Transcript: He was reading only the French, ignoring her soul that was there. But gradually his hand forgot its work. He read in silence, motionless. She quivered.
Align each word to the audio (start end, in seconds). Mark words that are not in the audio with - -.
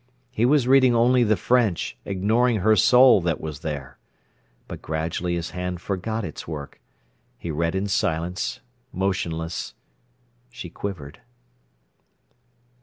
He 0.31 0.47
was 0.47 0.67
reading 0.67 0.95
only 0.95 1.21
the 1.23 1.37
French, 1.37 1.95
ignoring 2.05 2.61
her 2.61 2.75
soul 2.75 3.21
that 3.21 3.39
was 3.39 3.59
there. 3.59 3.99
But 4.67 4.81
gradually 4.81 5.35
his 5.35 5.51
hand 5.51 5.79
forgot 5.79 6.25
its 6.25 6.47
work. 6.47 6.81
He 7.37 7.51
read 7.51 7.75
in 7.75 7.85
silence, 7.85 8.61
motionless. 8.91 9.75
She 10.49 10.71
quivered. 10.71 11.21